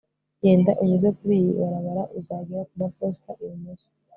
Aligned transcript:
genda 0.41 0.71
unyuze 0.81 1.09
kuriyi 1.17 1.51
barabara 1.59 2.03
uzagera 2.19 2.67
kumaposita 2.69 3.31
ibumoso 3.43 3.87